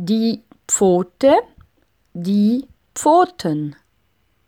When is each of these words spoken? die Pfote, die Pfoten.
die 0.00 0.44
Pfote, 0.68 1.40
die 2.12 2.68
Pfoten. 2.94 3.74